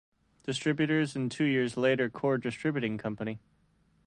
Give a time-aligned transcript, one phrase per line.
[0.45, 3.37] Distributors and two years later Chord Distributing Company.